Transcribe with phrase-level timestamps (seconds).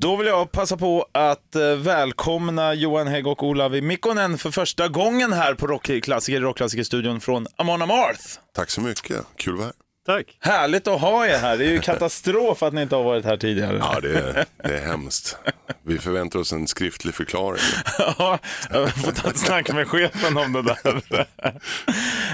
[0.00, 4.88] Då vill jag passa på att eh, välkomna Johan Hägg och Olavi Mikkonen för första
[4.88, 8.24] gången här på Rockklassiker, Rockklassikerstudion från Amon Amarth.
[8.54, 9.79] Tack så mycket, kul att vara här.
[10.06, 10.36] Tack.
[10.40, 11.56] Härligt att ha er här.
[11.58, 13.76] Det är ju katastrof att ni inte har varit här tidigare.
[13.78, 15.36] Ja, det är, det är hemskt.
[15.82, 17.60] Vi förväntar oss en skriftlig förklaring.
[18.18, 18.38] Ja,
[18.70, 21.02] jag får ta ett snack med chefen om det där.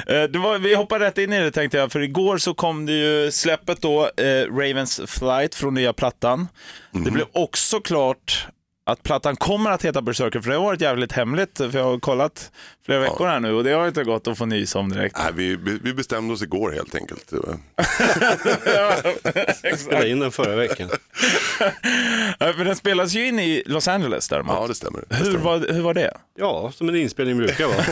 [0.06, 2.86] Eh, Det var, vi hoppar rätt in i det tänkte jag, för igår så kom
[2.86, 6.48] det ju släppet då, eh, Ravens Flight från nya plattan.
[6.90, 8.46] Det blev också klart
[8.88, 11.98] att plattan kommer att heta Berserker, för det har varit jävligt hemligt, för jag har
[11.98, 12.50] kollat
[12.86, 15.16] flera veckor här nu och det har inte gått att få nys om direkt.
[15.18, 17.32] Nej, vi, vi bestämde oss igår helt enkelt.
[19.78, 20.90] Spelade in den förra veckan.
[22.38, 24.56] Ja, Men den spelas ju in i Los Angeles däremot.
[24.60, 25.04] Ja, det stämmer.
[25.08, 25.38] Det hur, stämmer.
[25.38, 26.16] var, hur var det?
[26.38, 27.76] Ja, som en inspelning brukar vara.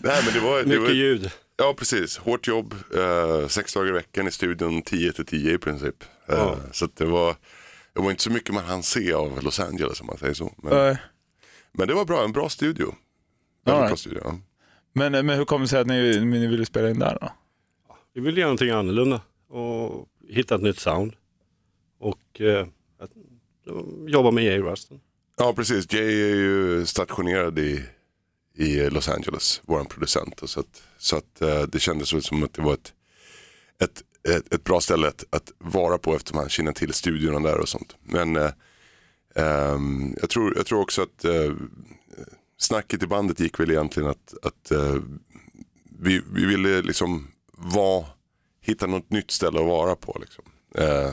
[0.00, 1.30] Nej, men det var, det Mycket var, ljud.
[1.56, 2.18] Ja, precis.
[2.18, 5.94] Hårt jobb, eh, sex dagar i veckan i studion, 10 till 10 i princip.
[6.28, 6.56] Eh, Ja.
[6.72, 7.34] Så att det var,
[7.94, 10.52] det var inte så mycket man hann se av Los Angeles om man säger så.
[10.56, 10.96] Men, Eh,
[11.72, 12.94] men det var bra, en bra studio.
[13.64, 13.88] Väldigt right.
[13.88, 14.20] bra studio.
[14.24, 14.38] Ja.
[14.92, 17.32] Men, men hur kommer det sig att ni, ni ville spela in där då?
[18.14, 21.12] Vi vill göra någonting annorlunda och hitta ett nytt sound.
[21.98, 22.66] Och eh,
[22.98, 23.10] att,
[24.06, 25.00] jobba med Jay Ruston.
[25.36, 25.92] Ja, precis.
[25.92, 27.84] Jay är ju stationerad i,
[28.56, 30.42] i Los Angeles, vår producent.
[30.42, 32.92] Och Så, att, så att eh, det kändes som att det var ett,
[33.82, 37.58] ett, ett, ett bra ställe att, att vara på eftersom han känner till studion där
[37.60, 37.96] och sånt.
[38.02, 38.50] Men eh,
[39.36, 39.78] eh,
[40.20, 41.52] jag, tror, jag tror också att eh,
[42.58, 44.96] snacket i bandet gick väl egentligen att, att eh,
[46.00, 48.06] vi, vi ville liksom vara,
[48.60, 50.18] hitta något nytt ställe att vara på.
[50.20, 50.44] Liksom.
[50.74, 51.12] Eh,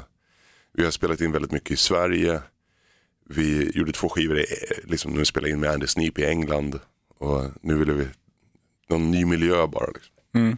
[0.73, 2.41] vi har spelat in väldigt mycket i Sverige.
[3.29, 4.45] Vi gjorde två skivor, i-
[4.83, 6.79] liksom, nu spelade in med Andy Sneap i England.
[7.17, 8.07] Och nu ville vi
[8.89, 9.87] någon ny miljö bara.
[9.91, 10.13] Liksom.
[10.35, 10.57] Mm.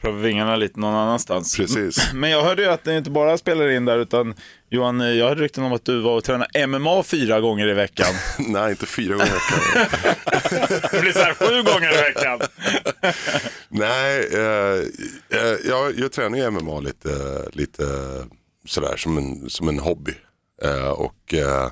[0.00, 1.56] Pröva vingarna lite någon annanstans.
[1.56, 2.10] Precis.
[2.14, 4.34] Men jag hörde ju att ni inte bara spelar in där, utan
[4.70, 8.14] Johan, jag hörde rykten om att du var och tränade MMA fyra gånger i veckan.
[8.38, 10.00] Nej, inte fyra gånger i veckan.
[10.92, 12.40] Det blir så här sju gånger i veckan.
[13.68, 14.80] Nej, eh,
[15.40, 17.08] eh, jag, jag tränar ju MMA lite,
[17.52, 17.84] lite
[18.66, 20.14] sådär som en, som en hobby.
[20.62, 21.70] Eh, och eh,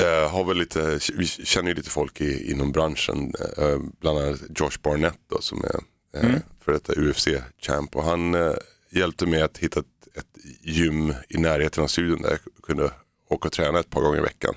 [0.00, 3.32] eh, har väl lite, vi känner ju lite folk i, inom branschen.
[3.58, 5.80] Eh, bland annat Josh Barnett då, som är
[6.14, 7.96] eh, för detta UFC-champ.
[7.96, 8.54] Och han eh,
[8.90, 9.86] hjälpte mig att hitta ett,
[10.16, 12.90] ett gym i närheten av studion där jag kunde
[13.28, 14.54] åka och träna ett par gånger i veckan.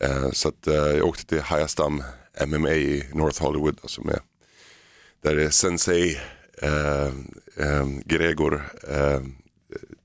[0.00, 2.02] Eh, så att, eh, jag åkte till Hayastam
[2.46, 4.20] MMA i North Hollywood som är
[5.22, 6.20] där är Sensei
[6.62, 7.06] eh,
[7.56, 9.20] eh, Gregor eh,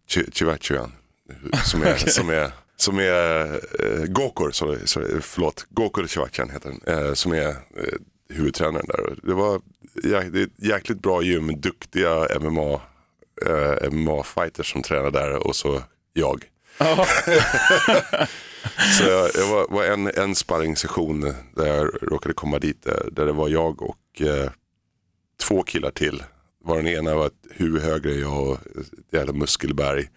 [0.07, 0.91] Ch- Chivachian
[1.65, 3.45] som är, som är, som är
[3.85, 7.55] eh, Gokor, sorry, sorry, förlåt, Gokor Chivachian heter den, eh, som är eh,
[8.29, 9.15] huvudtränaren där.
[9.23, 9.61] Det var
[9.93, 12.81] det ett jäkligt bra gym, duktiga MMA,
[13.45, 15.81] eh, MMA-fighters som tränar där och så
[16.13, 16.45] jag.
[18.97, 23.25] Så jag, jag var, var en, en sparringssession där jag råkade komma dit där, där
[23.25, 24.49] det var jag och eh,
[25.41, 26.23] två killar till.
[26.63, 30.09] Var den ena var ett huvud högre än jag och ett jävla muskelberg.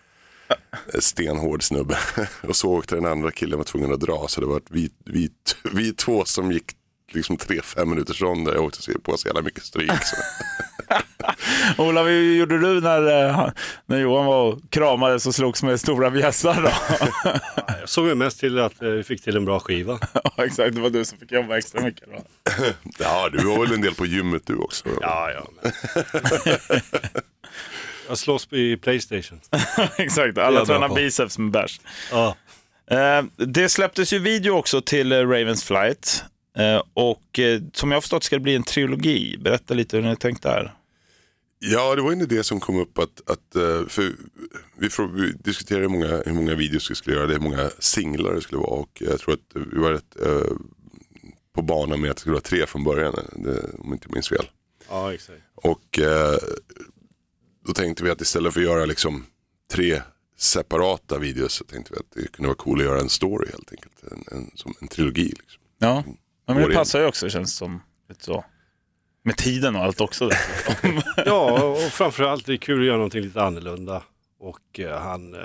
[0.95, 1.99] En Stenhård snubbe.
[2.49, 4.29] Och så åkte den andra killen var tvungen att dra.
[4.29, 5.31] Så det var vi, vi,
[5.73, 6.73] vi två som gick
[7.15, 8.55] liksom tre, fem minuters ronder.
[8.55, 9.91] Jag åkte på så jävla mycket stryk.
[10.05, 10.17] Så.
[11.79, 13.51] Ola, vad gjorde du när, eh,
[13.87, 17.01] när Johan var och kramades och slogs med stora bjässar då?
[17.81, 19.99] Jag såg ju mest till att eh, vi fick till en bra skiva.
[20.13, 22.25] ja, exakt, det var du som fick jobba extra mycket då.
[22.99, 24.89] Ja, du var väl en del på gymmet du också?
[25.01, 25.49] Ja, ja.
[25.63, 25.73] Men...
[28.09, 29.41] jag slåss i Playstation.
[29.97, 31.81] exakt, alla tränar biceps med bärs.
[32.11, 32.37] Ja.
[32.91, 36.25] Eh, det släpptes ju video också till Ravens Flight.
[36.59, 39.39] Eh, och eh, som jag har förstått ska det bli en trilogi.
[39.39, 40.75] Berätta lite hur ni har tänkt där.
[41.61, 44.13] Ja, det var en idé som kom upp att, att eh, för
[44.79, 48.35] vi, vi diskuterade hur många, hur många videos vi skulle göra, det hur många singlar
[48.35, 50.53] det skulle vara och jag tror att vi var rätt eh,
[51.55, 54.29] på banan med att det skulle vara tre från början, det, om jag inte minns
[54.29, 54.47] fel.
[54.89, 55.43] ja, exakt.
[55.55, 56.39] Och eh,
[57.67, 59.27] då tänkte vi att istället för att göra liksom
[59.73, 60.03] tre
[60.37, 63.73] separata videos så tänkte vi att det kunde vara coolt att göra en story helt
[63.73, 65.25] enkelt, en, en, som en trilogi.
[65.25, 65.63] Liksom.
[65.79, 66.05] Ja,
[66.49, 67.83] ja men det passar ju också känns som.
[68.09, 68.45] Lite så.
[69.25, 70.31] Med tiden och allt också.
[71.27, 74.03] Ja, och framförallt det är kul att göra någonting lite annorlunda.
[74.41, 75.41] Och eh, han, eh,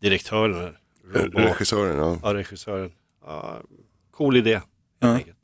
[0.00, 0.74] direktören,
[1.14, 2.18] Rob, Regissören, ja.
[2.22, 2.90] ja, regissören,
[3.26, 3.60] ja,
[4.10, 4.52] cool idé.
[4.54, 4.64] helt
[5.00, 5.08] Ja.
[5.14, 5.36] enkelt.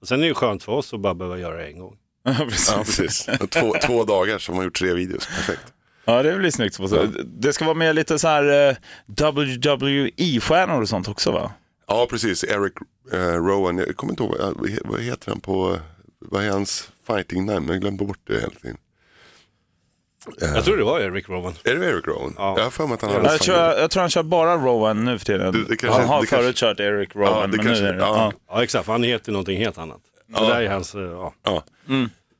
[0.00, 1.96] Och sen är det skönt för oss att bara behöva göra det en gång.
[2.22, 2.68] ja, precis.
[2.68, 3.26] ja precis.
[3.50, 5.72] Två, två dagar som har gjort tre videos, perfekt.
[6.04, 6.78] Ja, det blir snyggt.
[7.24, 8.76] Det ska vara med lite så här eh,
[9.06, 11.52] WWE-stjärnor och sånt också va?
[11.88, 12.44] Ja, precis.
[12.44, 12.72] Eric
[13.12, 15.78] eh, Rowan, jag kommer inte ihåg, vad he- vad heter han på,
[16.18, 17.68] vad är hans fighting namn?
[17.68, 18.76] Jag glömde bort det hela tiden.
[20.40, 21.54] Jag tror det var Eric Rowan.
[21.64, 22.34] Är det Eric Rowan?
[22.36, 22.54] Ja.
[22.56, 24.56] Jag har för mig att han hade Jag tror, jag, jag tror han kör bara
[24.56, 25.52] Rowan nu för tiden.
[25.52, 27.82] Det- det kanske- han har det förut kanske- kört Eric Rowan, Ja, det men kanske-
[27.84, 27.98] nu är det...
[27.98, 28.32] ja.
[28.48, 28.54] Ja.
[28.54, 30.00] Ja exakt, för han heter någonting helt annat.
[30.26, 31.34] Det där är hans, eh, ja.
[31.44, 31.62] Ja.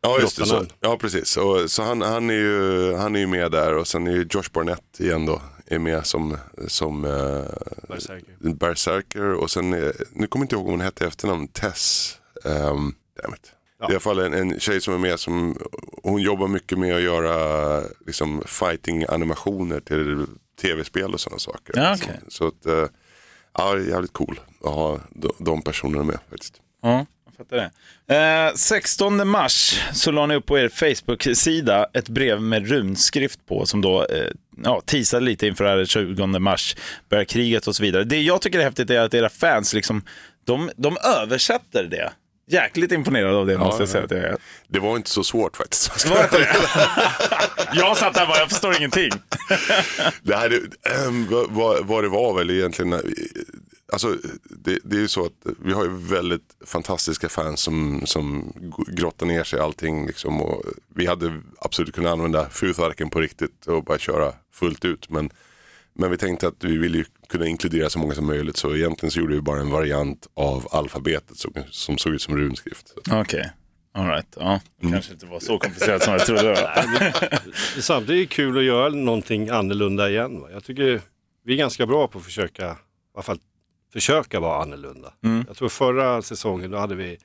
[0.02, 0.42] Ja, just det.
[0.46, 0.68] Så, Brottarnamn.
[0.80, 1.36] ja, precis.
[1.36, 4.26] Och, så han, han, är ju, han är ju med där och sen är ju
[4.30, 6.36] Josh Barnett igen då, är med som,
[6.66, 7.44] som uh,
[7.88, 8.54] Berserker.
[8.54, 12.14] Berserker och sen, är, nu kommer jag inte ihåg om hon hette i efternamn, Tess.
[12.44, 13.52] Um, damn it.
[13.78, 15.58] Det är i alla fall en, en tjej som är med som,
[16.02, 20.26] hon jobbar mycket med att göra liksom, fighting-animationer till
[20.62, 21.72] tv-spel och sådana saker.
[21.76, 22.20] Ja, så, okej.
[22.28, 22.86] så att, eh,
[23.58, 26.60] ja, det är jävligt cool att ha de, de personerna med faktiskt.
[26.82, 27.06] Ja,
[27.38, 27.70] fattar
[28.06, 28.14] det.
[28.48, 33.66] Eh, 16 mars så la ni upp på er Facebook-sida ett brev med runskrift på
[33.66, 34.24] som då eh,
[34.64, 36.76] ja, teasade lite inför det här 20 mars,
[37.10, 38.04] börjar kriget och så vidare.
[38.04, 40.02] Det jag tycker är häftigt är att era fans liksom,
[40.46, 42.12] de, de översätter det.
[42.50, 44.36] Jäkligt imponerad av det måste jag säga att jag är.
[44.68, 46.06] Det var inte så svårt faktiskt.
[46.06, 46.48] Var inte det?
[47.74, 49.10] jag satt där och bara, jag förstår ingenting.
[50.22, 52.98] Det, här, är- vad, vad, vad det var väl egentligen, eh,
[53.92, 54.16] alltså,
[54.50, 58.52] det, det är ju så att vi har ju väldigt fantastiska fans som, som
[58.88, 60.06] grottar ner sig i allting.
[60.06, 60.62] Liksom, och
[60.94, 65.10] vi hade absolut kunnat använda Futharken på riktigt och bara köra fullt ut.
[65.10, 65.30] Men,
[65.92, 69.10] men vi tänkte att vi ville ju kunna inkludera så många som möjligt så egentligen
[69.10, 72.94] så gjorde vi bara en variant av alfabetet som, som såg ut som runskrift.
[73.12, 73.50] Okej,
[73.92, 74.36] all right.
[74.36, 76.70] Ja, det kanske inte var så komplicerat som jag trodde.
[77.80, 80.40] Samtidigt är det kul att göra någonting annorlunda igen.
[80.40, 80.48] Va?
[80.50, 81.00] Jag tycker
[81.44, 82.74] vi är ganska bra på att försöka, i
[83.14, 83.38] alla fall
[83.92, 85.12] försöka vara annorlunda.
[85.46, 87.18] Jag tror förra säsongen då hade vi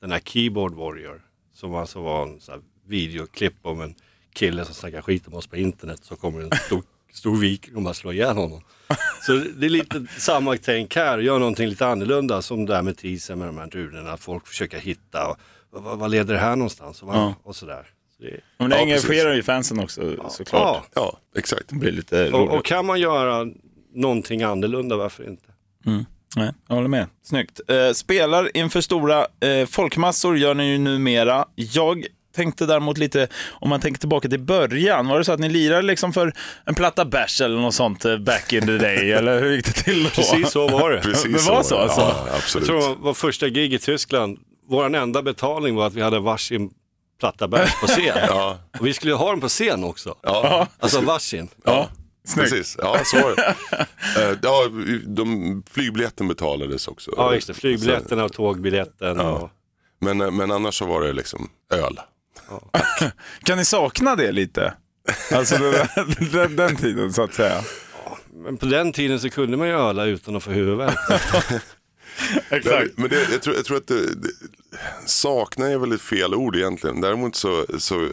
[0.00, 1.22] den här Keyboard Warrior
[1.54, 3.94] som alltså var en här videoklipp om en
[4.34, 6.82] kille som snackar skit om oss på internet så kommer en stor,
[7.12, 8.62] stor viking och bara slår ihjäl honom.
[9.26, 12.96] Så det är lite samma tänk här, gör någonting lite annorlunda som det här med
[12.96, 13.66] teasern med de här
[14.14, 15.36] att folk försöker hitta och,
[15.70, 17.34] vad, vad leder det här någonstans och, vad, Ja.
[17.42, 17.86] och sådär.
[18.16, 20.00] Så det, Men det Ja, engagerar ju fansen också
[20.30, 20.62] såklart.
[20.62, 20.84] ja.
[20.94, 21.68] Ja, exakt.
[21.68, 23.46] Det blir lite Och, och kan man göra
[23.94, 25.44] någonting annorlunda, varför inte?
[26.36, 27.06] Nej, jag håller med.
[27.24, 27.60] Snyggt.
[27.68, 31.44] Eh, spelar inför stora eh, folkmassor gör ni ju numera.
[31.54, 35.48] Jag tänkte däremot lite, om man tänker tillbaka till början, var det så att ni
[35.48, 36.32] lirade liksom för
[36.66, 39.72] en platta bärs eller något sånt eh, back in the day, eller hur gick det
[39.72, 40.10] till då?
[40.10, 41.00] Precis så var det.
[41.02, 41.88] Precis Det var så, var det.
[41.92, 42.00] alltså?
[42.00, 42.66] Ja, Jag absolut.
[42.68, 44.38] tror det var första gig i Tyskland.
[44.68, 46.70] Vår enda betalning var att vi hade varsin
[47.20, 48.18] platta bärs på scen.
[48.28, 50.14] Ja, Och vi skulle ha den på scen också.
[50.22, 50.66] ja.
[50.78, 51.48] Alltså varsin.
[51.64, 51.88] Ja,
[52.28, 52.50] Snyggt.
[52.50, 52.76] precis.
[52.78, 53.54] Ja, så var det.
[54.16, 54.68] Eh, ja,
[55.06, 57.10] de, flygbiljetten betalades också.
[57.16, 57.54] Ja, just det.
[57.54, 59.20] Flygbiljetterna och tågbiljetten.
[59.20, 59.50] Och...
[60.00, 62.00] Men, eh, men annars så var det liksom öl.
[63.42, 64.74] Kan ni sakna det lite?
[65.32, 67.60] Alltså den, den, den tiden så att säga.
[68.34, 70.98] Men på den tiden så kunde man ju öla utan att få huvudvärk.
[72.50, 72.98] Exakt.
[72.98, 74.28] Men det, jag, tror, jag tror att det, det,
[75.06, 77.00] sakna är väl ett fel ord egentligen.
[77.00, 78.08] Däremot så, så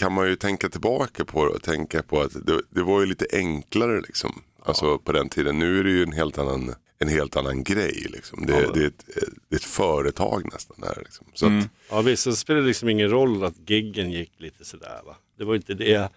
[0.00, 3.26] kan man ju tänka tillbaka på och tänka på att det, det var ju lite
[3.32, 4.42] enklare liksom.
[4.62, 5.58] Alltså på den tiden.
[5.58, 8.06] Nu är det ju en helt annan, en helt annan grej.
[8.10, 8.46] Liksom.
[8.46, 9.04] Det, det, är ett,
[9.48, 10.76] det är ett företag nästan.
[10.82, 11.26] Här, liksom.
[11.34, 15.00] så att, Ja, visst, så spelar det liksom ingen roll att giggen gick lite sådär
[15.06, 15.16] va.
[15.38, 16.08] Det var inte det.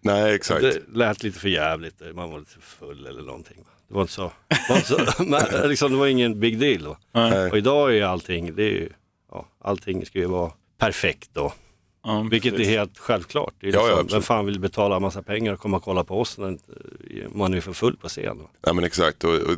[0.00, 0.60] nej, exakt.
[0.60, 2.02] Det lät lite för jävligt.
[2.14, 3.56] Man var lite full eller någonting.
[3.58, 3.70] Va?
[3.88, 4.32] Det var inte så.
[4.48, 6.84] Det var, inte så men, liksom, det var ingen big deal.
[6.84, 6.96] Va?
[7.12, 7.50] Nej.
[7.50, 8.88] Och idag är allting, det är ju,
[9.30, 11.52] ja, allting ska ju vara perfekt då.
[12.04, 12.72] Ja, Vilket är precis.
[12.74, 13.54] helt självklart.
[13.60, 14.12] Det är Ja, ja, liksom, absolut.
[14.14, 16.58] vem fan vill betala en massa pengar och komma och kolla på oss när
[17.38, 18.38] man är för full på scen.
[18.66, 19.24] Nej, men exakt.
[19.24, 19.56] Och, och,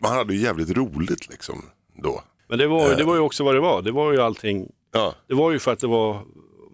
[0.00, 1.62] man hade ju jävligt roligt liksom
[2.02, 2.22] då.
[2.48, 3.82] Men det var, det var ju också vad det var.
[3.82, 6.22] Det var ju allting, Ja, det var ju för att det var,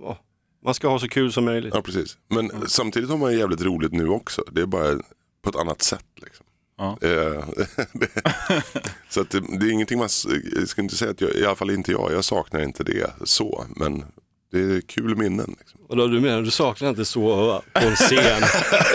[0.00, 0.18] ja,
[0.64, 1.74] man ska ha så kul som möjligt.
[1.74, 2.16] ja precis.
[2.28, 4.44] Men samtidigt har man ju jävligt roligt nu också.
[4.52, 4.98] Det är bara
[5.42, 6.04] på ett annat sätt.
[6.22, 6.46] Liksom.
[6.78, 6.98] Ja.
[7.00, 7.44] Eh,
[7.92, 8.10] det-
[9.08, 10.08] så att det, det är ingenting man,
[10.56, 13.10] jag ska inte säga att jag, i alla fall inte jag, jag saknar inte det
[13.24, 13.64] så.
[13.76, 14.04] Men
[14.52, 15.54] det är kul minnen.
[15.58, 15.80] Liksom.
[15.88, 18.42] Och då, du menar, du saknar inte sova på en scen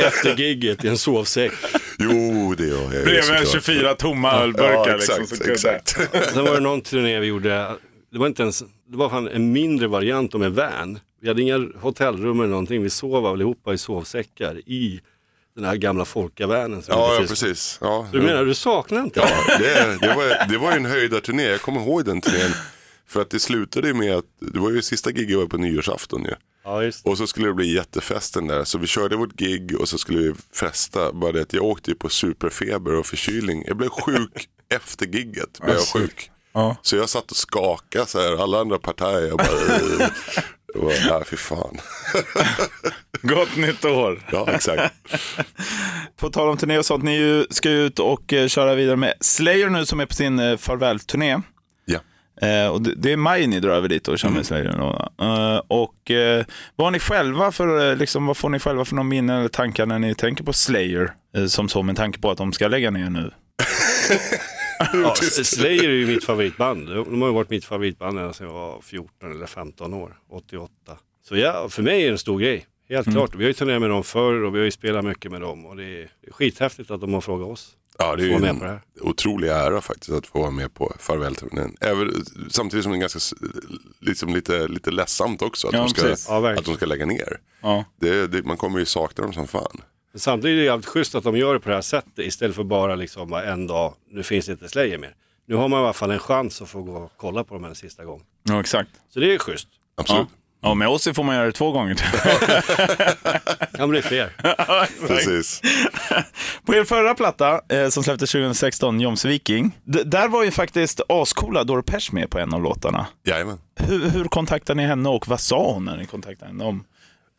[0.08, 1.52] efter gigget i en sovsäck.
[2.00, 2.90] Jo, det gör jag.
[2.90, 3.48] Bredvid såklart.
[3.52, 4.88] 24 tomma ölburkar.
[4.90, 5.90] Ja, liksom, exakt, kunde- exakt.
[6.34, 7.68] Sen var det någon turné vi gjorde,
[8.12, 8.60] det var inte ens,
[8.90, 11.00] det var fan en mindre variant om en van.
[11.22, 15.00] Vi hade inga hotellrum eller någonting, vi sov allihopa i sovsäckar i
[15.56, 16.84] den här gamla folkavanen.
[16.88, 17.78] Ja, ja, precis-.
[17.82, 19.28] Ja, Du menar, du saknar inte det?
[19.48, 21.44] Ja, det, det, var, det var ju en höjdarturné.
[21.44, 22.52] Jag kommer ihåg den turnén.
[23.10, 26.24] För att det slutade ju med att, det var ju sista giget var på nyårsafton
[26.24, 26.34] ju.
[26.64, 26.92] Ja.
[27.04, 28.64] Och så skulle det bli jättefesten där.
[28.64, 31.14] Så vi körde vårt gig och så skulle vi festa.
[31.14, 33.64] Bara det att jag åkte ju på superfeber och förkylning.
[33.68, 35.60] Jag blev sjuk efter gigget.
[35.62, 36.32] Blev jag sjuk.
[36.54, 36.76] Ja.
[36.82, 38.44] Så jag satt och skakade så här.
[38.44, 39.28] Alla andra partier.
[39.28, 39.78] Jag bara,
[40.74, 41.78] det var, nej fy fan.
[43.22, 44.28] Gott nytt år.
[44.32, 44.94] Ja, exakt.
[46.16, 49.14] På tal om turné och sånt, ni ska ju ut och eh, köra vidare med
[49.22, 51.42] Slayer nu som är på sin eh, farvälturné.
[52.41, 54.79] Eh, och det, det är maj ni drar över dit och kör med Slayer.
[55.22, 58.96] Eh, och eh, vad har ni själva för, eh, liksom, vad får ni själva för
[58.96, 61.13] någon minne eller tankar när ni tänker på Slayer?
[61.38, 63.32] Eh, som så med tanke på att de ska lägga ner nu.
[64.94, 66.88] Ja, Slayer är ju mitt favoritband.
[66.88, 70.72] De har ju varit mitt favoritband ända sedan jag var 14 eller 15 år, 88.
[71.27, 72.65] Så ja, för mig är det en stor grej.
[72.89, 73.36] Helt klart.
[73.36, 75.65] Vi har ju turnerat med dem förr och vi har ju spelat mycket med dem.
[75.65, 77.70] Och det är skithäftigt att de har frågat oss.
[77.98, 81.75] Ja, det är ju en det otrolig ära faktiskt att få vara med på farvälturnén.
[82.50, 83.20] Samtidigt som det är ganska
[84.00, 86.16] liksom lite, lite ledsamt också att, Ja, de ska.
[86.34, 87.39] Ja, att de ska lägga ner.
[87.62, 87.86] Ja.
[88.00, 89.82] Det, det, man kommer ju sakna dem som fan.
[90.12, 92.56] Men samtidigt är det jävligt schysst att de gör det på det här sättet istället
[92.56, 95.16] för bara liksom en dag, nu finns det inte Slayer mer.
[95.48, 97.66] Nu har man i alla fall en chans att få gå och kolla på dem
[97.66, 98.22] en sista gång.
[98.44, 98.89] ja, exakt.
[99.10, 99.68] Så det är schysst.
[99.96, 100.27] Absolut.
[100.62, 100.70] Ja.
[100.70, 101.96] ja, med oss får man göra det två gånger.
[103.77, 104.36] Kan bli fler.
[105.07, 105.62] Precis.
[106.65, 111.01] På er förra platta, eh, som släpptes 2016, Joms Viking, d- där var ju faktiskt
[111.10, 113.07] ascoola Doro Pesch med på en av låtarna.
[113.24, 113.57] Jajamän.
[113.79, 116.84] Hur, hur kontaktade ni henne och vad sa hon när ni kontaktade henne om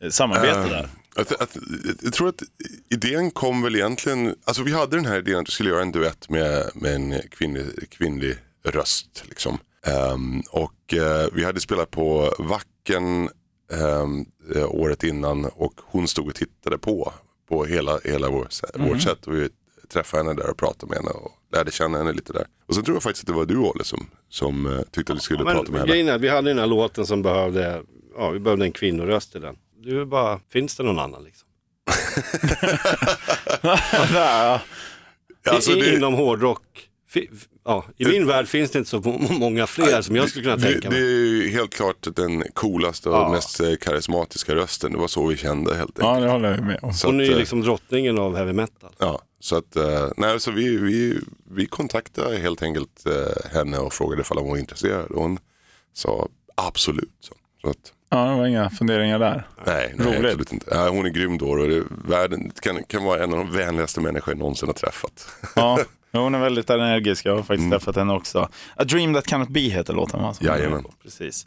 [0.03, 0.89] eh, samarbete där?
[1.15, 1.57] Att, att,
[2.01, 2.41] jag tror att
[2.89, 5.91] idén kom väl egentligen, alltså vi hade den här idén att vi skulle göra en
[5.91, 9.23] duett med, med en kvinnlig, kvinnlig röst.
[9.29, 9.57] Liksom.
[9.87, 13.29] Ehm, och eh, vi hade spelat på Vacken
[14.55, 17.13] eh, året innan och hon stod och tittade på,
[17.49, 18.47] på hela, hela vår,
[18.89, 19.27] vårt sätt.
[19.27, 19.49] Och vi
[19.93, 22.45] träffade henne där och pratade med henne och lärde känna henne lite där.
[22.67, 25.17] Och sen tror jag faktiskt att det var du Olle som, som eh, tyckte att
[25.19, 26.17] vi skulle Men prata med henne.
[26.17, 27.81] vi hade den här låten som behövde,
[28.17, 29.55] ja vi behövde en kvinnoröst i den.
[29.83, 31.47] Du bara, finns det någon annan liksom?
[34.13, 34.61] ja.
[35.49, 36.88] Alltså, det- Inom hårdrock,
[37.65, 40.55] ja, i min värld finns det inte så må- många fler som jag skulle kunna
[40.55, 41.43] Det, tänka det är mig.
[41.43, 43.31] ju helt klart den coolaste och Ja.
[43.31, 44.91] mest eh, karismatiska rösten.
[44.91, 46.03] Det var så vi kände helt enkelt.
[46.05, 46.93] ja, det håller jag med om.
[46.93, 48.89] Så Hon är ju eh, liksom drottningen av heavy metal.
[48.97, 51.19] Ja, så att, eh, nej, så vi, vi,
[51.51, 53.03] vi kontaktade helt enkelt
[53.53, 55.05] henne och frågade ifall hon var intresserad.
[55.11, 55.37] Och hon
[55.93, 57.11] sa absolut.
[57.19, 59.47] Så, så att, Ja, det var inga funderingar där.
[59.65, 60.25] nej, nej Roligt.
[60.25, 60.65] absolut inte.
[60.71, 64.01] Ja, hon är grym då och det, världen kan, kan vara en av de vänligaste
[64.01, 65.27] människor jag någonsin har träffat.
[65.55, 65.79] Ja,
[66.11, 67.25] hon är väldigt energisk.
[67.25, 68.49] Jag har faktiskt träffat henne också.
[68.75, 70.33] A Dream That Cannot Be heter låten va?
[70.39, 70.85] Jajamän.
[71.03, 71.45] Precis.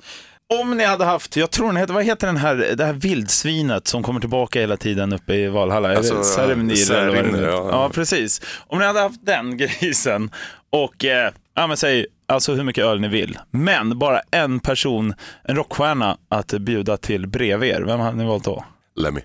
[0.61, 3.87] Om ni hade haft, jag tror den heter, vad heter den här, det här vildsvinet
[3.87, 5.97] som kommer tillbaka hela tiden uppe i Valhalla?
[5.97, 7.69] Alltså, Serimnir eller vad det ja.
[7.71, 8.41] ja, precis.
[8.67, 10.31] Om ni hade haft den grisen
[10.71, 15.15] och, eh, ja men säg, alltså hur mycket öl ni vill, men bara en person,
[15.45, 18.65] en rockstjärna att bjuda till bredvid er, vem hade ni valt då?
[18.97, 19.21] Lemmy.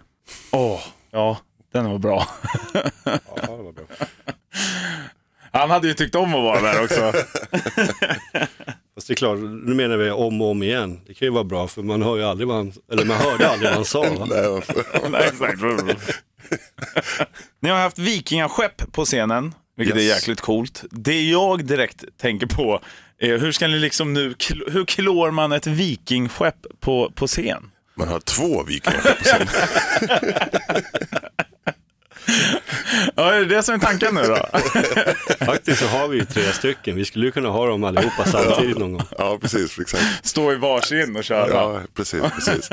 [0.51, 0.79] Åh,
[1.11, 1.37] ja,
[1.73, 2.27] den var bra.
[2.73, 2.81] Ja,
[3.35, 3.85] det var bra.
[5.51, 7.13] Han hade ju tyckt om att vara där också.
[8.95, 10.99] Fast det är klart, nu menar vi om och om igen.
[11.07, 13.47] Det kan ju vara bra för man hör ju aldrig vad han, eller man hörde
[13.49, 14.01] aldrig vad han sa.
[14.01, 14.25] Va?
[15.09, 15.61] Nej, exakt.
[17.61, 20.15] Ni har haft vikingaskepp på scenen, vilket är Yes.
[20.15, 20.83] jäkligt coolt.
[20.91, 22.81] Det jag direkt tänker på
[23.19, 24.35] är hur ska ni liksom nu,
[24.67, 27.71] hur klår man ett vikingskepp på, på scen?
[27.97, 29.47] Man har två vikingar på scen.
[33.15, 34.35] Ja, är det det som är tanken nu då?
[35.45, 36.95] Faktiskt så har vi ju tre stycken.
[36.95, 39.01] Vi skulle ju kunna ha dem allihopa samtidigt någon gång.
[39.17, 39.79] Ja, precis.
[39.79, 40.03] Exakt.
[40.27, 41.49] Stå i varsin och köra.
[41.49, 42.21] Ja, precis.
[42.35, 42.69] precis.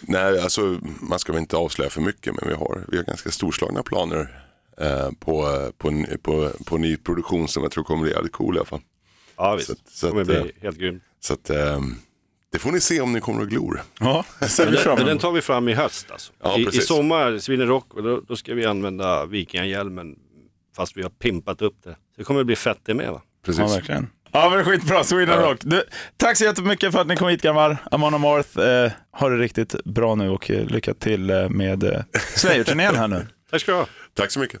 [0.00, 3.30] Nej, alltså, man ska väl inte avslöja för mycket, men vi har, vi har ganska
[3.30, 4.42] storslagna planer
[4.80, 8.56] eh, på, på, ny- på, på ny produktion som jag tror kommer bli jävligt cool
[8.56, 8.80] i alla fall.
[9.36, 11.02] Ja visst, Så att- det så kommer att, bli eh, helt grymt.
[11.20, 11.80] Så att, eh,
[12.56, 13.82] det får ni se om ni kommer att glor.
[14.00, 16.32] Ja, det ser vi den, fram tar vi fram i höst alltså.
[16.42, 20.16] Ja, I, I sommar, Sweden Rock, och då, då ska vi använda vikingahjälmen
[20.76, 21.90] fast vi har pimpat upp det.
[21.90, 23.22] Så det kommer bli fett det med va?
[23.44, 23.60] Precis.
[23.60, 24.06] Ja, verkligen.
[24.32, 25.04] Ja, men skitbra.
[25.04, 25.50] Sweden Ja.
[25.50, 25.58] Rock.
[25.60, 25.82] Du,
[26.16, 27.76] tack så jättemycket för att ni kom hit grabbar.
[27.90, 32.02] Amon Amarth, eh, ha det riktigt bra nu och eh, lycka till eh, med eh,
[32.34, 33.26] Slayer-turnén här nu.
[33.50, 33.86] Tack ska du ha.
[34.14, 34.60] Tack så mycket.